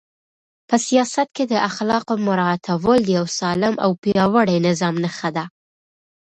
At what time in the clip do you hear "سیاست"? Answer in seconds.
0.87-1.27